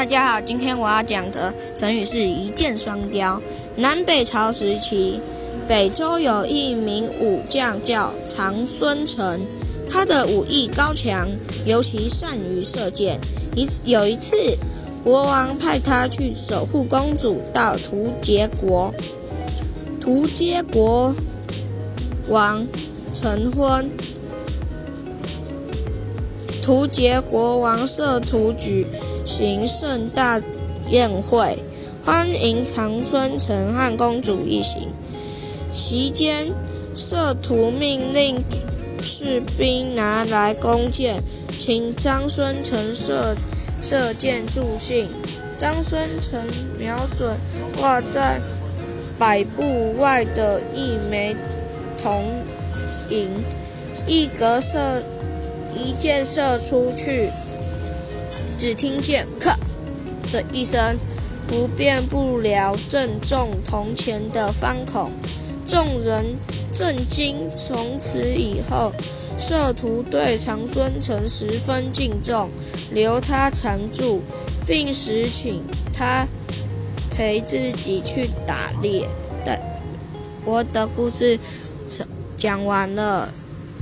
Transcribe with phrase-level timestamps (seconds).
[0.00, 3.38] 大家好，今天我要讲的成语是一箭双雕。
[3.76, 5.20] 南北朝时期，
[5.68, 9.38] 北周有一名武将叫长孙成，
[9.86, 11.28] 他的武艺高强，
[11.66, 13.20] 尤其善于射箭。
[13.54, 14.34] 一次有一次，
[15.04, 18.94] 国王派他去守护公主到图杰国，
[20.00, 21.14] 图杰国
[22.28, 22.66] 王
[23.12, 23.86] 成婚，
[26.62, 28.86] 图杰国王设图举。
[29.26, 30.40] 行盛大
[30.88, 31.58] 宴会，
[32.04, 34.88] 欢迎长孙成和公主一行。
[35.70, 36.48] 席间，
[36.96, 38.42] 摄图命令
[39.02, 41.22] 士兵拿来弓箭，
[41.58, 43.36] 请张孙成射
[43.80, 45.06] 射箭助兴。
[45.56, 46.40] 张孙成
[46.78, 47.36] 瞄准
[47.78, 48.40] 挂在
[49.18, 51.36] 百步外的一枚
[52.02, 52.24] 铜
[53.10, 53.28] 银，
[54.08, 55.02] 一格射
[55.74, 57.28] 一箭射出去。
[58.58, 59.56] 只听见“咔”
[60.30, 60.98] 的一声，
[61.48, 65.10] 不变不了，正中铜钱的方孔。
[65.66, 66.26] 众人
[66.72, 67.50] 震惊。
[67.54, 68.92] 从此以后，
[69.38, 72.50] 摄徒对长孙成十分敬重，
[72.92, 74.20] 留他常住，
[74.66, 76.26] 并时请他
[77.16, 79.08] 陪自己去打猎。
[79.44, 79.58] 但，
[80.44, 81.38] 我的故事
[82.36, 83.32] 讲完了。